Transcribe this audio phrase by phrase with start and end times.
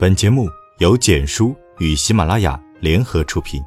[0.00, 0.48] 本节目
[0.78, 3.62] 由简书与喜马拉雅联合出品。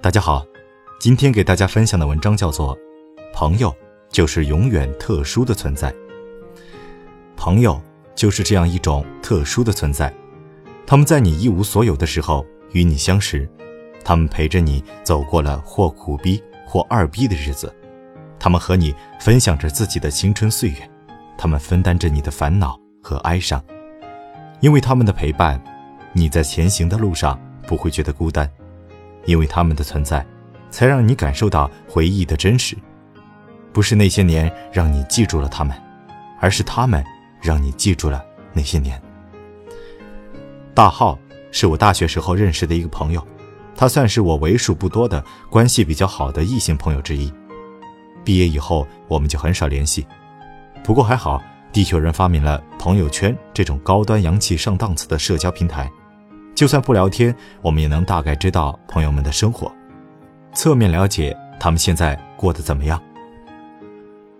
[0.00, 0.46] 大家好，
[1.00, 2.72] 今天给大家分享的文章叫做
[3.34, 3.74] 《朋友
[4.10, 5.90] 就是永远特殊的存在》。
[7.36, 7.82] 朋友
[8.14, 10.14] 就是这样一种特殊的存在，
[10.86, 13.48] 他们在你一无所有的时候与你相识，
[14.04, 17.74] 他们陪着你走过了或苦逼或二逼的日子，
[18.38, 20.88] 他们和你分享着自己的青春岁月，
[21.36, 23.60] 他们分担着你的烦恼和哀伤。
[24.60, 25.60] 因为他们的陪伴，
[26.12, 28.46] 你在前行的路上不会觉得孤单；
[29.24, 30.24] 因为他们的存在，
[30.70, 32.76] 才让你感受到回忆的真实。
[33.72, 35.76] 不是那些年让你记住了他们，
[36.40, 37.04] 而是他们
[37.40, 39.00] 让你记住了那些年。
[40.72, 41.18] 大浩
[41.52, 43.26] 是我大学时候认识的一个朋友，
[43.74, 47.32] 他算是我为数不多的关系比较好的异性朋友之一。
[48.24, 50.06] 毕业以后，我们就很少联系，
[50.82, 51.42] 不过还好。
[51.76, 55.92] 地球人发明了朋友圈这种高端洋气上档次的社交平台，
[56.54, 59.70] 就算不聊天，我们也能大概知道朋友们的生活，
[60.54, 62.98] 侧面了解他们现在过得怎么样。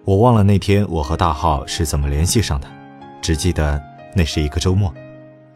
[0.07, 2.67] 我忘了那天我和大浩是怎么联系上的，
[3.21, 3.79] 只记得
[4.15, 4.91] 那是一个周末，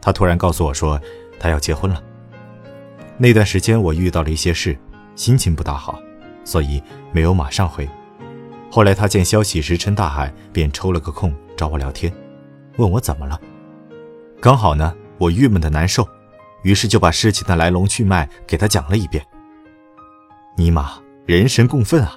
[0.02, 1.00] 他突然告诉我说
[1.38, 2.02] 他要结婚了。
[3.16, 4.76] 那段时间我遇到了一些事，
[5.16, 5.98] 心情不大好，
[6.44, 7.88] 所以没有马上回。
[8.70, 12.10] 后来他见消息石沉大海，便抽了个空找我聊天，
[12.78, 13.38] 问我怎么了。
[14.40, 16.08] 刚好呢，我郁闷的难受，
[16.62, 19.22] 于是就把事情的来龙去脉给他讲了一遍。
[20.56, 20.92] 尼玛，
[21.26, 22.16] 人神共愤啊！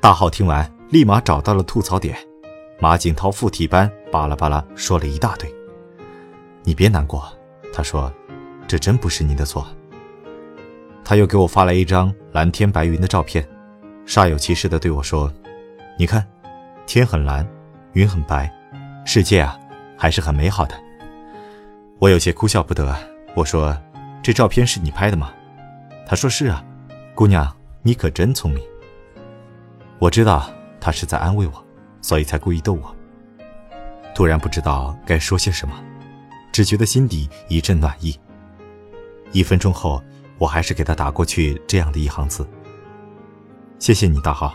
[0.00, 2.18] 大浩听完，立马找到了吐槽点，
[2.80, 5.48] 马景涛附体般巴拉巴拉说了一大堆。
[6.64, 7.24] 你别难过，
[7.72, 8.12] 他说，
[8.66, 9.64] 这真不是你的错。
[11.04, 13.48] 他又给我发来一张蓝天白云的照片，
[14.04, 15.32] 煞有其事地对我说。
[15.96, 16.26] 你看，
[16.84, 17.48] 天很蓝，
[17.92, 18.52] 云很白，
[19.04, 19.58] 世界啊，
[19.96, 20.74] 还是很美好的。
[21.98, 22.96] 我有些哭笑不得。
[23.34, 23.76] 我说
[24.22, 25.32] ：“这照片是你拍的吗？”
[26.06, 26.62] 他说：“是啊。”
[27.14, 27.50] 姑娘，
[27.82, 28.62] 你可真聪明。
[29.98, 31.64] 我知道他是在安慰我，
[32.00, 32.94] 所以才故意逗我。
[34.14, 35.74] 突然不知道该说些什么，
[36.52, 38.18] 只觉得心底一阵暖意。
[39.32, 40.02] 一分钟后，
[40.36, 42.46] 我还是给他打过去这样的一行字
[43.78, 44.52] ：“谢谢你，大浩。”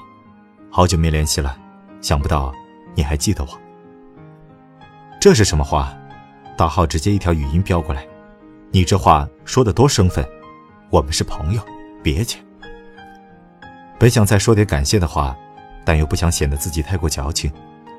[0.70, 1.58] 好久没联系了，
[2.02, 2.54] 想不到
[2.94, 3.67] 你还记得我。
[5.28, 5.94] 这是什么话？
[6.56, 8.08] 大浩直接一条语音飙过来，
[8.72, 10.26] 你这话说的多生分，
[10.90, 11.62] 我们是朋友，
[12.02, 12.38] 别介。
[14.00, 15.36] 本想再说点感谢的话，
[15.84, 17.52] 但又不想显得自己太过矫情，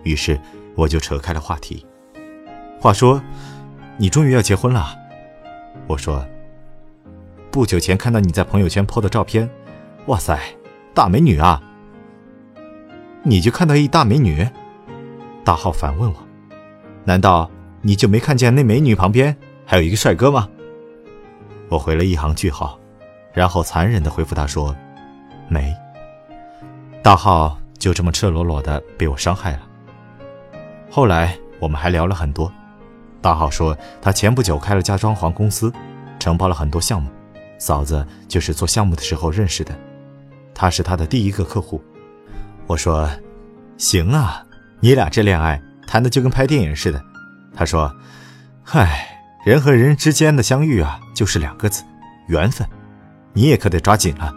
[0.04, 0.40] 于是
[0.74, 1.84] 我就扯开了话题。
[2.80, 3.22] 话说，
[3.98, 4.96] 你终于要结婚了？
[5.86, 6.24] 我说，
[7.50, 9.46] 不久前看到你在朋友圈 PO 的照片，
[10.06, 10.40] 哇塞，
[10.94, 11.62] 大美女啊！
[13.22, 14.48] 你就看到一大美女，
[15.44, 16.16] 大浩反问我
[17.08, 20.46] ：“难道你就没看见那美女旁边还有一个帅哥吗？”
[21.70, 22.78] 我回了一行句号，
[23.32, 24.76] 然后残忍地回复他说
[25.48, 25.74] ：“没。”
[27.02, 29.60] 大浩就这么赤裸裸地被我伤害了。
[30.91, 32.52] 后来我们还聊了很多，
[33.22, 35.72] 大浩说他前不久开了家装潢公司，
[36.19, 37.08] 承包了很多项目，
[37.56, 39.75] 嫂子就是做项目的时候认识的，
[40.54, 41.82] 他是他的第一个客户。
[42.66, 43.08] 我说
[43.78, 44.44] ：“行啊，
[44.80, 45.58] 你俩这恋爱
[45.88, 47.03] 谈的就跟拍电影似的。”
[47.56, 47.93] 他说
[48.62, 51.82] ：“嗨，人和人之间的相遇啊，就是两个字，
[52.28, 52.69] 缘分。
[53.32, 54.32] 你也可得抓紧了。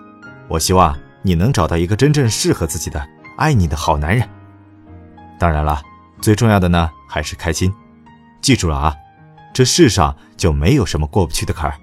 [0.48, 3.06] 我希望你能找到一个真正适合自己的、
[3.38, 4.28] 爱你的好男人。
[5.38, 5.82] 当然了，
[6.22, 7.72] 最重要的呢还是开心。
[8.42, 8.96] 记住了啊，
[9.54, 11.76] 这世上就没有什么过不去的坎儿。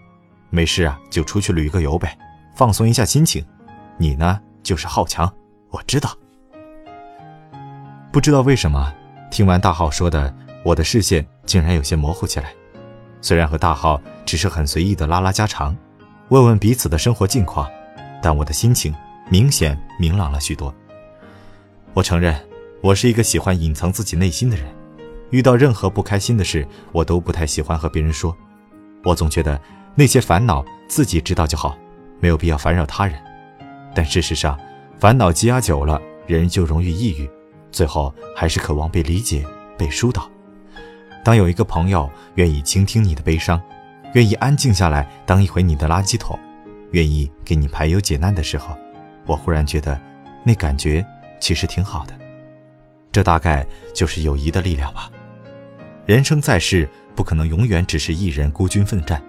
[0.51, 2.17] 没事啊，就出去旅个游呗，
[2.55, 3.45] 放松一下心情。
[3.97, 5.33] 你呢，就是好强，
[5.71, 6.11] 我知道。”
[8.11, 8.93] 不知道为什么，
[9.31, 10.35] 听完大浩说的，
[10.65, 12.53] 我的视线竟然有些模糊起来。
[13.21, 15.77] 虽然和大浩只是很随意的拉拉家常，
[16.29, 17.69] 问问彼此的生活近况，
[18.23, 18.95] 但我的心情
[19.29, 20.75] 明显明朗了许多。
[21.95, 22.35] 我承认，
[22.81, 24.67] 我是一个喜欢隐藏自己内心的人，
[25.31, 28.35] 遇到任何不开心的事，我都不太喜欢和别人说。
[29.05, 29.61] 我总觉得
[29.95, 31.77] 那些烦恼自己知道就好，
[32.21, 33.19] 没有必要烦扰他人。
[33.95, 34.59] 但事实上，
[34.99, 37.29] 烦恼积压久了，人就容易抑郁。
[37.79, 39.47] 最后还是渴望被理解、
[39.77, 40.29] 被疏导。
[41.25, 43.63] 当有一个朋友愿意倾听你的悲伤，
[44.15, 46.37] 愿意安静下来当一回你的垃圾桶，
[46.91, 48.77] 愿意给你排忧解难的时候，
[49.27, 49.97] 我忽然觉得，
[50.43, 51.07] 那感觉
[51.39, 52.13] 其实挺好的。
[53.13, 53.65] 这大概
[53.95, 55.09] 就是友谊的力量吧。
[56.05, 59.23] 人生在世，不可能永远只是一人孤军奋战。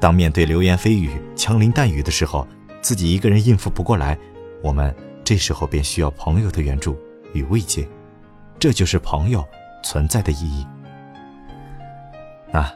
[0.00, 2.48] 当面对流言蜚语、枪林弹雨的时候，
[2.80, 4.16] 自己一个人应付不过来，
[4.62, 6.96] 我们这时候便需要朋友的援助。
[7.34, 7.86] 与慰藉，
[8.58, 9.46] 这就是朋友
[9.82, 10.66] 存在的意义。
[12.50, 12.72] 那，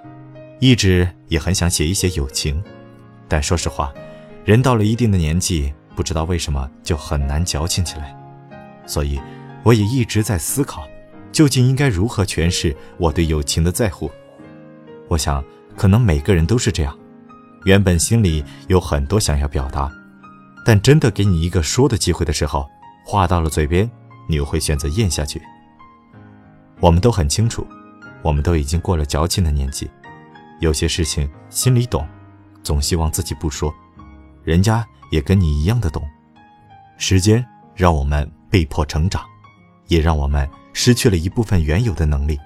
[0.60, 2.62] 一直也很想写一写友情，
[3.26, 3.94] 但说实话，
[4.44, 8.14] 人到了一定的年纪，不知道为什么就很难矫情起来。
[8.86, 9.20] 所以，
[9.62, 10.86] 我也一直在思考，
[11.30, 14.10] 究竟应该如何诠释我对友情的在乎。
[15.08, 15.42] 我想，
[15.76, 16.98] 可能每个人都是这样，
[17.64, 19.90] 原本心里有很多想要表达，
[20.64, 22.66] 但真的给你一个说的机会的时候，
[23.04, 23.88] 话到了嘴边，
[24.28, 25.42] 你又会选择咽下去。
[26.78, 27.66] 我们都很清楚，
[28.22, 29.90] 我们都已经过了矫情的年纪，
[30.60, 32.06] 有些事情心里懂，
[32.62, 33.74] 总希望自己不说，
[34.44, 36.08] 人家也跟你一样的懂。
[36.96, 37.44] 时间
[37.74, 39.24] 让我们被迫成长，
[39.88, 42.38] 也让我们失去了一部分原有的能力，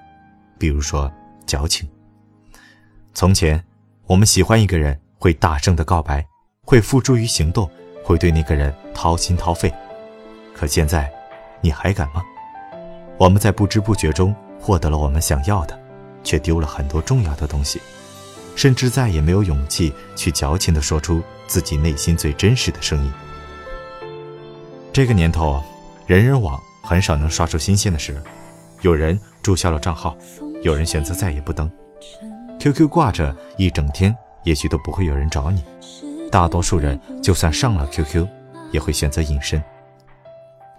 [0.57, 1.11] 比如说
[1.45, 1.87] 矫情。
[3.13, 3.63] 从前，
[4.07, 6.25] 我们喜欢一个人，会大声的告白，
[6.63, 7.69] 会付诸于行动，
[8.03, 9.71] 会对那个人掏心掏肺。
[10.55, 11.11] 可现在，
[11.63, 12.21] 你还敢吗？
[13.17, 15.79] 我们在不知不觉中获得了我们想要的，
[16.21, 17.79] 却丢了很多重要的东西，
[18.53, 23.13] 甚至再也没有勇气去矫情地说出自己内心最真实的声音。
[24.91, 25.63] 这个年头，
[26.05, 28.21] 人人网很少能刷出新鲜的事，
[28.81, 30.17] 有人注销了账号，
[30.63, 31.71] 有人选择再也不登。
[32.59, 34.13] QQ 挂着一整天，
[34.43, 35.63] 也许都不会有人找你。
[36.29, 38.27] 大多数人就算上了 QQ，
[38.71, 39.63] 也会选择隐身。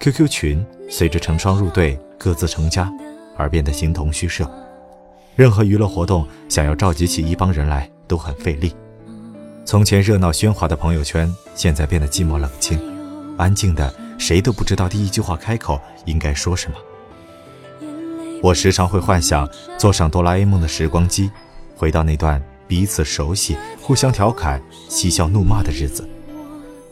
[0.00, 2.93] QQ 群随着成双入对、各自成家
[3.37, 4.49] 而变得形同虚设。
[5.35, 8.75] 任何娱乐活动想要召集起一帮人来都很费力。
[9.64, 12.79] 从前热闹喧哗的朋友圈，现在变得寂寞冷清，
[13.38, 16.76] 安静的谁都不知道第一句话开口应该说什么。
[18.43, 19.49] 我时常会幻想
[19.79, 21.31] 坐上哆啦 A 梦的时光机。
[21.76, 26.08] 回到那段彼此熟悉、互相调侃、嬉笑怒骂的日子，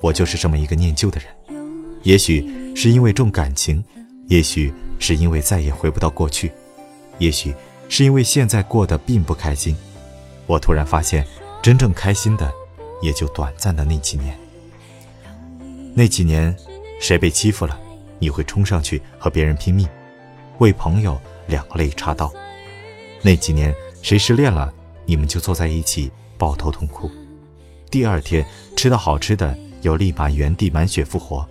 [0.00, 1.28] 我就是这么一个念旧的人。
[2.02, 3.82] 也许是因为重感情，
[4.28, 6.52] 也许是因为再也回不到过去，
[7.18, 7.54] 也许
[7.88, 9.76] 是因为现在过得并不开心。
[10.46, 11.26] 我突然发现，
[11.62, 12.52] 真正开心的，
[13.00, 14.36] 也就短暂的那几年。
[15.94, 16.54] 那几年，
[17.00, 17.78] 谁被欺负了，
[18.18, 19.88] 你会冲上去和别人拼命，
[20.58, 22.32] 为朋友两肋插刀。
[23.22, 23.74] 那几年。
[24.02, 24.74] 谁失恋了，
[25.06, 27.08] 你们就坐在一起抱头痛哭。
[27.88, 28.44] 第二天
[28.76, 31.48] 吃到好吃的，又立马原地满血复活。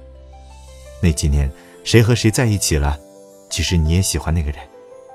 [1.01, 1.51] 那几年，
[1.83, 2.97] 谁和谁在一起了，
[3.49, 4.59] 其实你也喜欢那个人，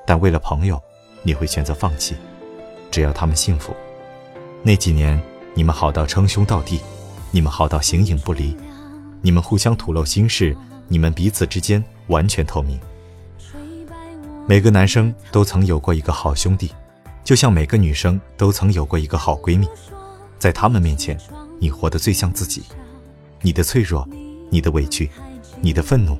[0.06, 0.80] 但为了朋友，
[1.22, 2.14] 你会选择放弃。
[2.90, 3.74] 只要他们幸福。
[4.62, 5.20] 那几年，
[5.54, 6.80] 你们好到称兄道弟，
[7.30, 8.56] 你们好到形影不离，
[9.22, 10.56] 你们互相吐露心事，
[10.88, 12.80] 你们彼此之间完全透明。
[14.46, 16.70] 每个男生都曾有过一个好兄弟。
[17.24, 19.68] 就像每个女生都曾有过一个好闺蜜，
[20.38, 21.18] 在他们面前，
[21.58, 22.62] 你活得最像自己。
[23.40, 24.08] 你的脆弱，
[24.48, 25.10] 你的委屈，
[25.60, 26.18] 你的愤怒，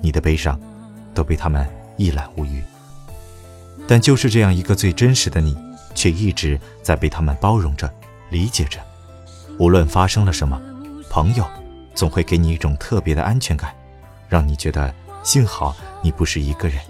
[0.00, 0.60] 你的悲伤，
[1.14, 2.62] 都被他们一览无余。
[3.86, 5.56] 但就是这样一个最真实的你，
[5.94, 7.92] 却一直在被他们包容着、
[8.30, 8.80] 理解着。
[9.58, 10.60] 无论发生了什么，
[11.10, 11.44] 朋友
[11.94, 13.74] 总会给你一种特别的安全感，
[14.28, 16.80] 让你觉得幸好你不是一个人。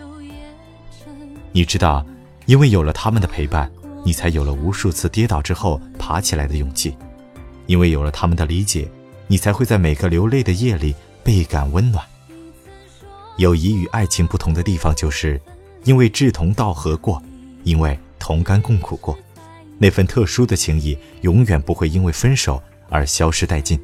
[1.52, 2.04] 你知道。
[2.46, 3.70] 因为有了他们的陪伴，
[4.02, 6.92] 你才有了无数次跌倒之后爬起来的勇气；
[7.66, 8.88] 因为有了他们的理解，
[9.26, 10.94] 你才会在每个流泪的夜里
[11.28, 12.02] 倍感温暖。
[13.36, 15.38] 友谊与爱情不同的地方，就是
[15.84, 17.22] 因为志同道合过，
[17.64, 19.14] 因为同甘共苦过，
[19.76, 23.78] 那份特殊的情谊永远不会因为分手而消失殆尽。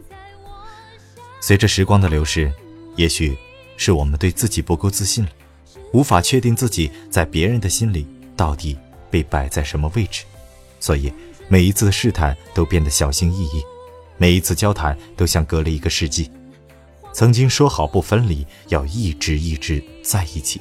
[1.39, 2.51] 随着时光的流逝，
[2.97, 3.37] 也许
[3.77, 5.31] 是我们对自己不够自信了，
[5.93, 8.07] 无法确定自己在别人的心里。
[8.35, 8.79] 到底
[9.11, 10.25] 被摆在什么位置？
[10.81, 11.13] 所以
[11.47, 13.63] 每一次试探都变得小心翼翼，
[14.17, 16.31] 每一次交谈都像隔了一个世纪。
[17.15, 20.61] 曾经说好不分离，要一直一直在一起，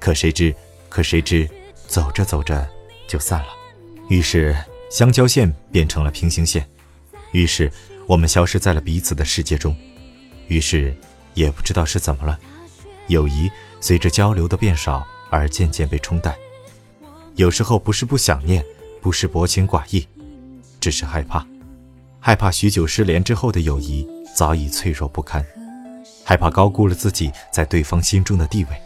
[0.00, 0.52] 可谁知，
[0.88, 1.48] 可谁知，
[1.86, 2.68] 走着走着
[3.06, 3.46] 就散了。
[4.08, 4.56] 于是
[4.90, 6.68] 相交线变成了平行线，
[7.30, 7.70] 于是
[8.08, 9.74] 我们消失在了彼此的世界中。
[10.48, 10.92] 于是
[11.32, 12.40] 也不知道是怎么了，
[13.06, 13.48] 友谊
[13.80, 16.34] 随着交流的变少而渐渐被冲淡。
[17.36, 18.64] 有时候不是不想念，
[19.00, 20.08] 不是薄情寡义，
[20.80, 21.46] 只是害怕，
[22.18, 25.44] 害怕许久失联之后的友谊早已脆弱不堪，
[26.24, 28.80] 害怕高估了自己在对方心中的地位，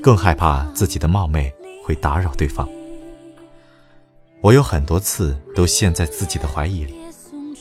[0.00, 1.52] 更害怕自己的冒昧
[1.84, 2.68] 会打扰对方。
[4.40, 6.94] 我有很多次都陷在自己的怀疑里，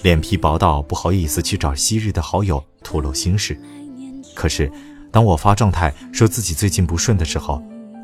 [0.04, 3.60] 脸皮薄到不好意思去找昔日的好友吐露心事。
[4.36, 4.72] 可是，
[5.12, 7.62] 当我发状态说自己最近不顺的时候，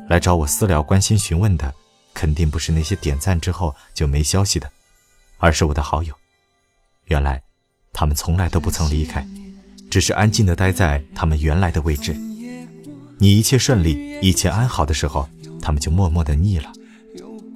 [0.08, 1.72] 来找我私聊关心询问的。
[2.12, 4.70] 肯定不是那些点赞之后就没消息的，
[5.36, 6.14] 而是我的好友。
[7.04, 7.42] 原来，
[7.92, 9.26] 他们从来都不曾离开，
[9.96, 12.14] 只是安静的待在他们原来的位置。
[13.16, 15.26] 你一切顺利、一切安好的时候，
[15.58, 16.70] 他们就默默的腻了。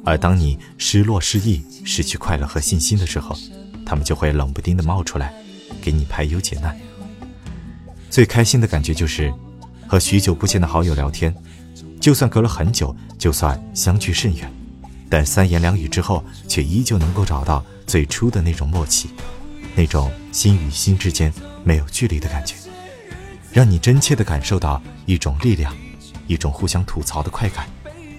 [0.06, 3.37] 而当你失落、失意、失去快乐和信心的时候，
[3.85, 5.35] 他们就会冷不丁的冒出来，
[5.82, 6.75] 给你排忧解难。
[8.09, 9.30] 最开心的感觉就是
[9.87, 11.35] 和许久不见的好友聊天，
[12.00, 14.50] 就算隔了很久，就算相距甚远，
[15.11, 19.11] 但三言两语之后，却依旧能够找到最初的那种默契，
[19.76, 21.30] 那种心与心之间
[21.64, 22.55] 没有距离的感觉，
[23.52, 25.75] 让你真切的感受到一种力量，
[26.26, 27.69] 一种互相吐槽的快感，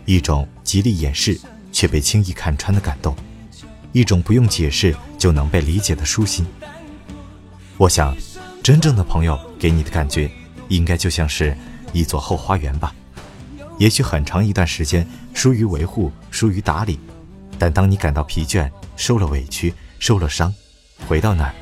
[0.05, 1.39] 一种极力掩饰
[1.71, 3.15] 却被轻易看穿的感动，
[3.91, 6.45] 一种不用解释就能被理解的舒心。
[7.77, 8.15] 我想。
[8.63, 10.29] 真正的朋友给你的感觉，
[10.67, 11.57] 应该就像是
[11.93, 12.93] 一座后花园吧。
[13.79, 16.99] 也许很长一段时间疏于维护、疏于打理，
[17.57, 20.53] 但当你感到疲倦、受了委屈、受了伤，
[21.07, 21.55] 回到那儿，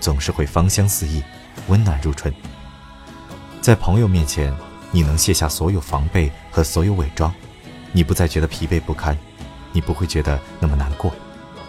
[0.00, 1.22] 总是会芳香四溢，
[1.68, 2.32] 温暖如春。
[3.60, 4.54] 在朋友面前，
[4.90, 7.34] 你能卸下所有防备和所有伪装，
[7.92, 9.16] 你不再觉得疲惫不堪，
[9.72, 11.14] 你不会觉得那么难过，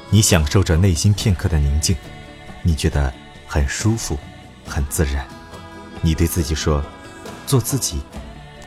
[0.10, 1.96] 你享受着内心片刻的宁静，
[2.62, 3.14] 你觉得
[3.48, 4.18] 很舒服。
[4.70, 5.26] 很自然，
[6.02, 6.84] 你对自己说
[7.48, 8.02] ：“做自己，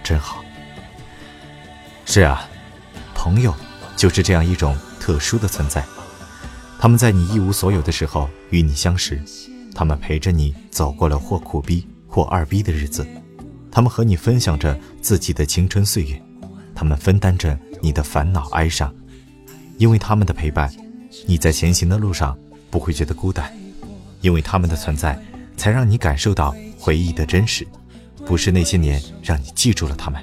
[0.02, 0.42] 真好。”
[2.06, 2.48] 是啊，
[3.14, 3.54] 朋友
[3.96, 5.84] 就是这样一种特殊的存在。
[6.78, 9.22] 他们在你一无所有的时候与你相识，
[9.80, 13.06] 他们陪着你走过了或苦逼或二逼的日子，
[13.70, 16.22] 他们和你分享着自己的青春岁月，
[16.74, 18.94] 他们分担着你的烦恼哀伤。
[19.78, 20.70] 因为他们的陪伴，
[21.26, 22.36] 你在前行的路上
[22.70, 23.50] 不会觉得孤单，
[24.20, 25.18] 因为他们的存在。
[25.56, 27.66] 才让你感受到回忆的真实，
[28.26, 30.22] 不是那些年让你记住了他们，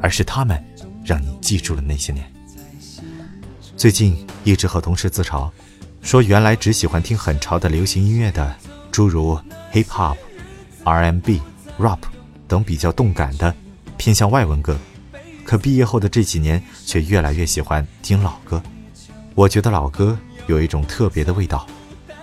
[0.00, 0.58] 而是他们
[1.04, 2.24] 让你记住了那些年。
[3.76, 5.50] 最近一直和同事自嘲，
[6.00, 8.56] 说原来只喜欢听很潮的流行音乐的，
[8.96, 9.38] 诸如
[9.74, 10.16] hip hop、
[10.82, 11.42] R&B、
[11.78, 11.98] rap
[12.48, 13.54] 等比较动感的
[13.98, 14.74] 偏向外文歌，
[15.44, 18.62] 可毕业后的这几年却越来越喜欢听老歌。
[19.34, 21.66] 我觉得老歌有一种特别的味道，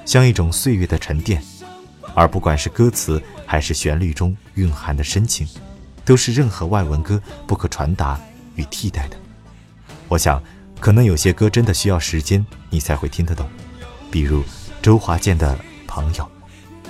[0.04, 1.44] 像一种岁月的沉淀。
[2.16, 5.48] 而不管是歌词还是旋律中蕴含的深情，
[6.04, 8.20] 都是任何外文歌不可传达
[8.56, 9.18] 与替代的。
[10.08, 10.42] 我想，
[10.80, 13.48] 可能有些歌真的需要时间你才会听得懂，
[14.10, 14.44] 比如
[14.82, 16.24] 周华健的《朋友》，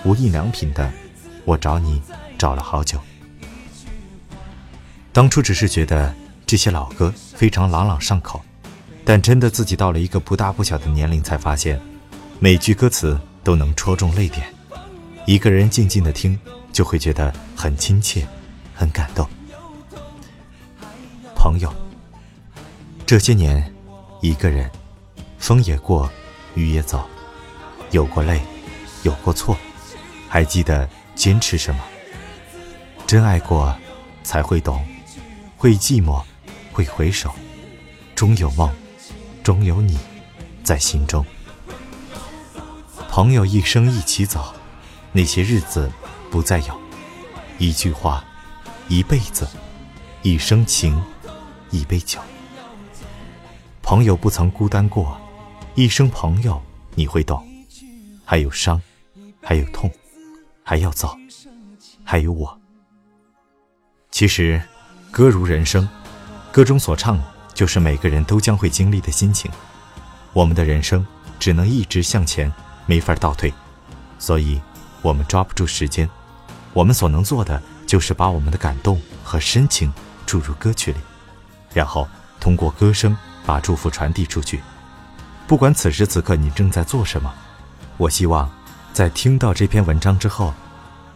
[0.04, 0.86] 无印良品的
[1.46, 2.02] 《我找你
[2.38, 2.98] 找了好久》。
[5.12, 6.14] 当初只是觉得
[6.46, 8.42] 这些老歌非常朗朗上口，
[9.06, 11.80] 但真的自己到了一个不大不小的年龄，才发现
[12.40, 14.46] 每句歌词都能戳中泪点。
[15.26, 16.38] 一个人静静的听，
[16.74, 18.28] 就会觉得很亲切，
[18.74, 19.26] 很感动。
[21.36, 21.74] 朋友，
[23.06, 23.74] 这些年，
[24.22, 24.70] 一个人，
[25.38, 26.10] 风也过，
[26.56, 27.08] 雨也走，
[27.92, 28.42] 有过泪，
[29.04, 29.58] 有过错，
[30.34, 31.84] 还记得坚持什么？
[33.06, 33.72] 真爱过，
[34.24, 34.84] 才会懂，
[35.56, 36.24] 会寂寞，
[36.72, 37.32] 会回首，
[38.16, 38.68] 终有梦，
[39.44, 39.96] 终有你，
[40.64, 41.24] 在心中。
[43.08, 44.56] 朋友一生一起走。
[45.12, 45.92] 那些日子
[46.32, 46.82] 不再有，
[47.60, 48.26] 一句话，
[48.90, 49.48] 一辈子，
[50.24, 51.00] 一生情，
[51.70, 52.20] 一杯酒。
[53.84, 55.16] 朋友不曾孤单过，
[55.76, 56.60] 一生朋友
[56.96, 57.48] 你会懂。
[58.26, 58.82] 还有伤，
[59.44, 59.92] 还有痛，
[60.64, 61.16] 还要走，
[62.04, 62.60] 还有我。
[64.10, 64.62] 其实，
[65.12, 65.88] 歌如人生，
[66.52, 67.22] 歌中所唱
[67.54, 69.52] 就是每个人都将会经历的心情。
[70.34, 71.06] 我们的人生
[71.40, 72.52] 只能一直向前，
[72.86, 73.54] 没法倒退，
[74.18, 74.62] 所以。
[75.04, 76.10] 我们抓不住时间，
[76.72, 79.92] 我们所能做的就是把我们的感动和深情
[80.26, 80.98] 注入歌曲里，
[81.74, 82.08] 然后
[82.40, 83.14] 通过歌声
[83.46, 84.62] 把祝福传递出去。
[85.46, 87.34] 不管此时此刻你正在做什么，
[87.98, 88.50] 我希望
[88.94, 90.54] 在听到这篇文章之后，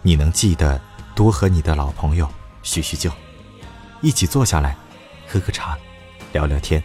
[0.02, 0.82] 你能记得
[1.16, 2.28] 多和你的老朋友
[2.64, 3.12] 叙叙旧，
[4.02, 4.76] 一起坐下来
[5.28, 5.78] 喝喝茶，
[6.34, 6.84] 聊聊天，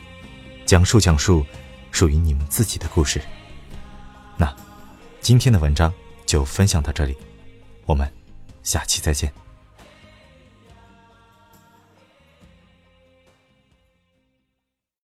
[0.67, 1.45] 讲述讲述
[1.91, 3.21] 属于你们自己的故事。
[4.37, 4.55] 那
[5.21, 5.93] 今天的文章。
[6.25, 7.15] 就分享到这里，
[7.85, 8.11] 我们
[8.63, 9.42] 下期再见。